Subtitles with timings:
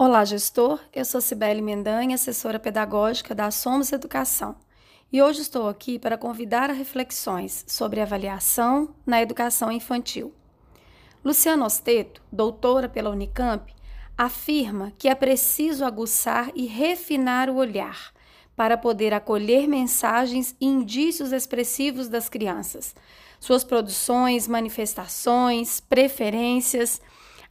[0.00, 0.78] Olá, gestor.
[0.94, 4.54] Eu sou Cibele Mendanha, assessora pedagógica da Somos Educação.
[5.12, 10.32] E hoje estou aqui para convidar a reflexões sobre avaliação na educação infantil.
[11.24, 13.74] Luciana Osteto, doutora pela Unicamp,
[14.16, 18.12] afirma que é preciso aguçar e refinar o olhar
[18.54, 22.94] para poder acolher mensagens e indícios expressivos das crianças,
[23.40, 27.00] suas produções, manifestações, preferências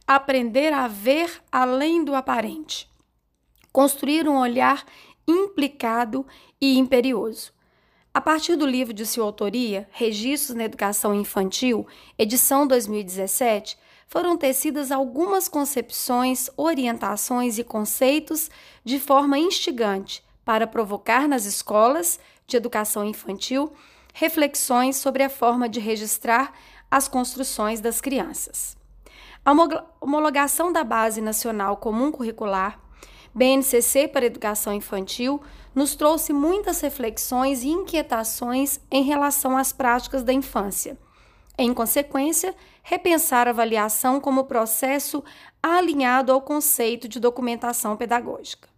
[0.08, 2.90] aprender a ver além do aparente,
[3.70, 4.86] construir um olhar
[5.28, 6.26] implicado
[6.58, 7.52] e imperioso.
[8.14, 11.86] A partir do livro de sua autoria, Registros na Educação Infantil,
[12.18, 13.76] edição 2017,
[14.06, 18.50] foram tecidas algumas concepções, orientações e conceitos
[18.82, 23.70] de forma instigante para provocar nas escolas de educação infantil
[24.14, 26.54] reflexões sobre a forma de registrar
[26.90, 28.77] as construções das crianças.
[29.44, 29.52] A
[30.00, 32.78] homologação da Base Nacional Comum Curricular,
[33.34, 35.40] BNCC para Educação Infantil,
[35.74, 40.98] nos trouxe muitas reflexões e inquietações em relação às práticas da infância.
[41.56, 45.24] Em consequência, repensar a avaliação como processo
[45.62, 48.68] alinhado ao conceito de documentação pedagógica.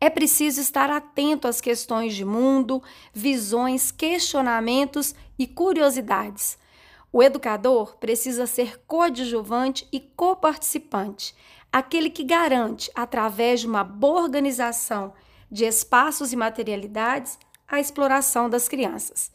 [0.00, 6.56] É preciso estar atento às questões de mundo, visões, questionamentos e curiosidades
[7.12, 11.34] o educador precisa ser coadjuvante e coparticipante,
[11.72, 15.12] aquele que garante, através de uma boa organização
[15.50, 19.30] de espaços e materialidades, a exploração das crianças.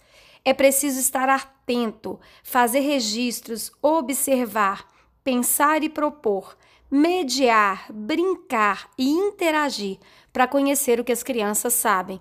[0.45, 4.85] É preciso estar atento, fazer registros, observar,
[5.23, 6.58] pensar e propor,
[6.91, 9.97] mediar, brincar e interagir
[10.31, 12.19] para conhecer o que as crianças sabem.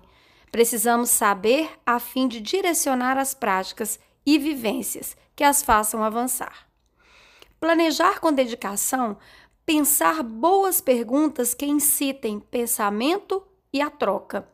[0.51, 6.67] Precisamos saber a fim de direcionar as práticas e vivências que as façam avançar.
[7.59, 9.17] Planejar com dedicação,
[9.65, 14.47] pensar boas perguntas que incitem pensamento e a troca.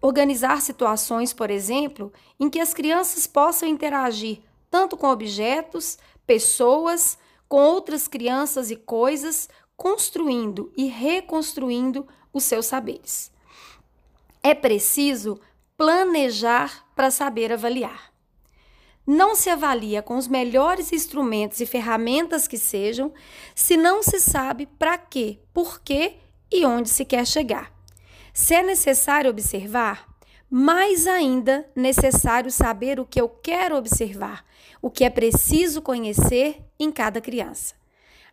[0.00, 4.40] Organizar situações, por exemplo, em que as crianças possam interagir
[4.70, 7.18] tanto com objetos, pessoas,
[7.48, 13.30] com outras crianças e coisas, construindo e reconstruindo os seus saberes.
[14.42, 15.38] É preciso
[15.76, 18.11] planejar para saber avaliar
[19.06, 23.12] não se avalia com os melhores instrumentos e ferramentas que sejam,
[23.54, 26.14] se não se sabe para quê, por quê
[26.50, 27.72] e onde se quer chegar.
[28.32, 30.06] Se é necessário observar,
[30.48, 34.44] mais ainda necessário saber o que eu quero observar,
[34.80, 37.74] o que é preciso conhecer em cada criança.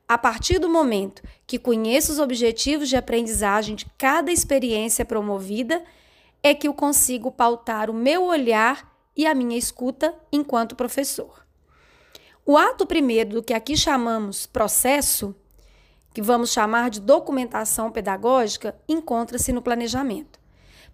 [0.08, 5.84] A partir do momento que conheço os objetivos de aprendizagem de cada experiência promovida,
[6.42, 8.89] é que eu consigo pautar o meu olhar
[9.20, 11.46] e a minha escuta enquanto professor.
[12.46, 15.36] O ato primeiro do que aqui chamamos processo,
[16.14, 20.40] que vamos chamar de documentação pedagógica, encontra-se no planejamento.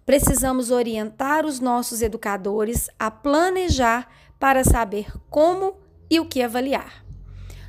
[0.04, 4.08] Precisamos orientar os nossos educadores a planejar
[4.40, 5.76] para saber como
[6.10, 7.04] e o que avaliar.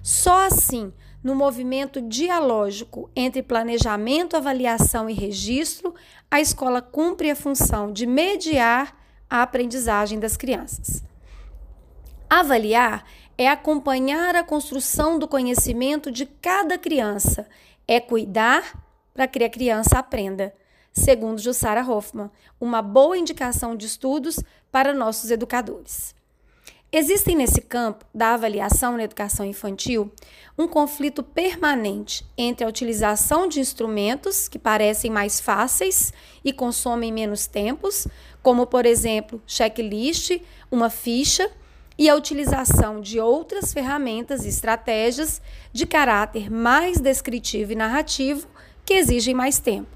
[0.01, 0.91] Só assim,
[1.23, 5.93] no movimento dialógico entre planejamento, avaliação e registro,
[6.31, 8.96] a escola cumpre a função de mediar
[9.29, 11.03] a aprendizagem das crianças.
[12.29, 13.05] Avaliar
[13.37, 17.47] é acompanhar a construção do conhecimento de cada criança,
[17.87, 18.83] é cuidar
[19.13, 20.53] para que a criança aprenda.
[20.91, 24.39] Segundo Jussara Hoffman, uma boa indicação de estudos
[24.71, 26.16] para nossos educadores.
[26.89, 30.09] Existem nesse campo da avaliação na educação infantil
[30.57, 36.13] um conflito permanente entre a utilização de instrumentos que parecem mais fáceis
[36.45, 38.07] e consomem menos tempos,
[38.41, 40.39] como por exemplo, checklist,
[40.71, 41.51] uma ficha,
[41.97, 45.41] e a utilização de outras ferramentas e estratégias
[45.73, 48.47] de caráter mais descritivo e narrativo
[48.85, 49.89] que exigem mais tempo.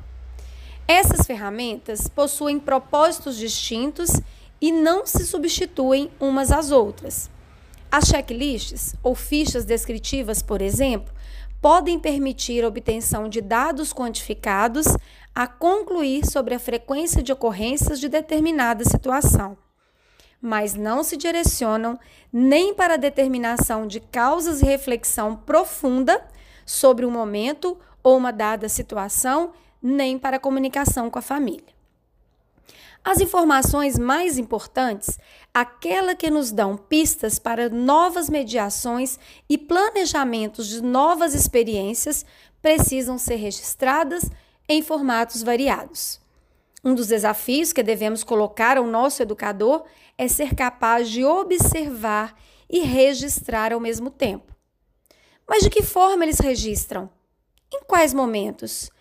[0.87, 4.09] Essas ferramentas possuem propósitos distintos
[4.61, 7.29] e não se substituem umas às outras.
[7.91, 11.11] As checklists ou fichas descritivas, por exemplo,
[11.61, 14.85] podem permitir a obtenção de dados quantificados
[15.33, 19.57] a concluir sobre a frequência de ocorrências de determinada situação,
[20.41, 21.99] mas não se direcionam
[22.31, 26.23] nem para a determinação de causas e reflexão profunda
[26.65, 31.80] sobre um momento ou uma dada situação, nem para a comunicação com a família.
[33.03, 35.17] As informações mais importantes,
[35.51, 39.17] aquela que nos dão pistas para novas mediações
[39.49, 42.23] e planejamentos de novas experiências,
[42.61, 44.29] precisam ser registradas
[44.69, 46.21] em formatos variados.
[46.83, 49.83] Um dos desafios que devemos colocar ao nosso educador
[50.15, 52.35] é ser capaz de observar
[52.69, 54.55] e registrar ao mesmo tempo.
[55.47, 57.09] Mas de que forma eles registram?
[57.73, 58.91] Em quais momentos?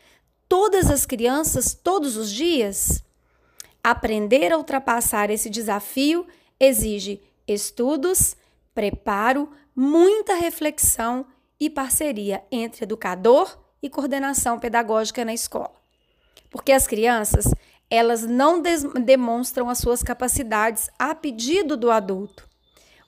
[0.49, 3.05] Todas as crianças, todos os dias?
[3.83, 6.27] Aprender a ultrapassar esse desafio
[6.59, 8.37] exige estudos,
[8.75, 11.25] preparo, muita reflexão
[11.59, 15.73] e parceria entre educador e coordenação pedagógica na escola.
[16.51, 17.47] Porque as crianças,
[17.89, 22.49] elas não demonstram as suas capacidades a pedido do adulto.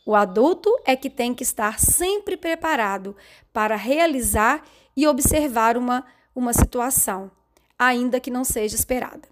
[0.05, 3.15] O adulto é que tem que estar sempre preparado
[3.53, 4.65] para realizar
[4.97, 6.05] e observar uma,
[6.35, 7.31] uma situação,
[7.79, 9.32] ainda que não seja esperada.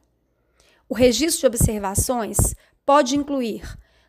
[0.90, 2.36] O registro de observações
[2.84, 3.62] pode incluir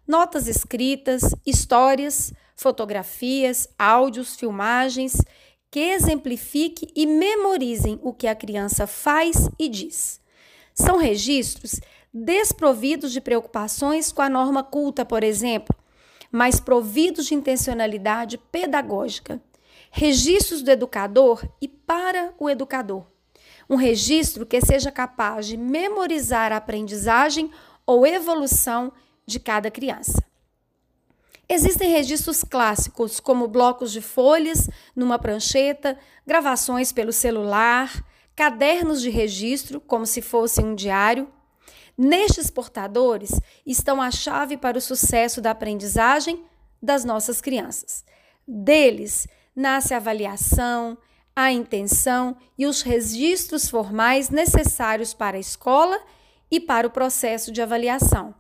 [0.08, 5.16] notas escritas, histórias, fotografias, áudios, filmagens
[5.70, 10.20] que exemplifique e memorizem o que a criança faz e diz.
[10.74, 11.80] São registros
[12.12, 15.76] desprovidos de preocupações com a norma culta, por exemplo,
[16.32, 19.40] mas providos de intencionalidade pedagógica.
[19.92, 23.11] Registros do educador e para o educador.
[23.70, 27.50] Um registro que seja capaz de memorizar a aprendizagem
[27.86, 28.92] ou evolução
[29.26, 30.24] de cada criança.
[31.48, 38.06] Existem registros clássicos, como blocos de folhas numa prancheta, gravações pelo celular,
[38.36, 41.28] cadernos de registro, como se fosse um diário.
[41.98, 43.32] Nestes portadores
[43.66, 46.44] estão a chave para o sucesso da aprendizagem
[46.82, 48.06] das nossas crianças.
[48.48, 50.98] Deles nasce a avaliação,
[51.36, 56.00] a intenção e os registros formais necessários para a escola
[56.50, 58.36] e para o processo de avaliação.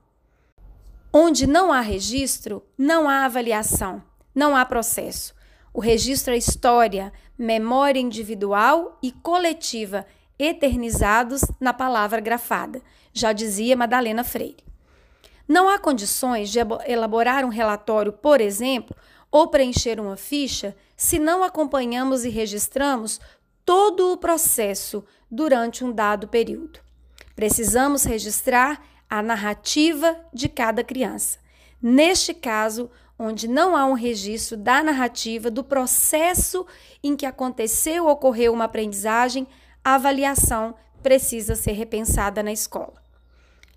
[1.13, 4.03] Onde não há registro, não há avaliação,
[4.33, 5.33] não há processo.
[5.73, 10.05] O registro é história, memória individual e coletiva,
[10.37, 12.81] eternizados na palavra grafada,
[13.13, 14.63] já dizia Madalena Freire.
[15.47, 18.95] Não há condições de elaborar um relatório, por exemplo,
[19.31, 23.19] ou preencher uma ficha se não acompanhamos e registramos
[23.65, 26.79] todo o processo durante um dado período.
[27.33, 31.39] Precisamos registrar a narrativa de cada criança.
[31.81, 36.65] Neste caso, onde não há um registro da narrativa do processo
[37.01, 39.47] em que aconteceu ou ocorreu uma aprendizagem,
[39.83, 43.01] a avaliação precisa ser repensada na escola.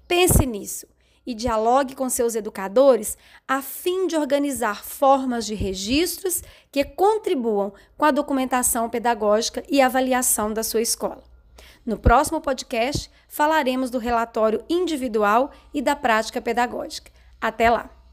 [0.06, 0.86] Pense nisso
[1.26, 3.16] e dialogue com seus educadores
[3.46, 10.52] a fim de organizar formas de registros que contribuam com a documentação pedagógica e avaliação
[10.52, 11.22] da sua escola.
[11.84, 17.10] No próximo podcast, falaremos do relatório individual e da prática pedagógica.
[17.40, 18.03] Até lá!